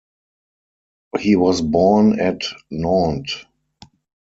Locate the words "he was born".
1.19-2.19